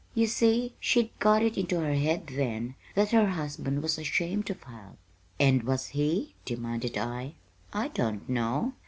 You 0.15 0.25
see, 0.25 0.73
she'd 0.79 1.11
got 1.19 1.43
it 1.43 1.59
into 1.59 1.79
her 1.79 1.93
head 1.93 2.25
then 2.25 2.73
that 2.95 3.11
her 3.11 3.27
husband 3.29 3.83
was 3.83 3.99
ashamed 3.99 4.49
of 4.49 4.63
her." 4.63 4.93
"And 5.39 5.61
was 5.61 5.89
he?" 5.89 6.33
demanded 6.43 6.97
I. 6.97 7.35
"I 7.71 7.89
don't 7.89 8.27
know. 8.27 8.73